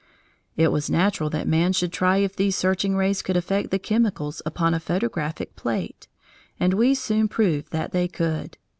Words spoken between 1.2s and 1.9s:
that man